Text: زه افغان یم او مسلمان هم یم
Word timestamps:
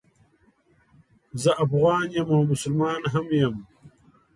زه 1.41 1.51
افغان 1.63 2.05
یم 2.15 2.27
او 2.35 2.39
مسلمان 2.51 3.01
هم 3.13 3.27
یم 3.39 3.55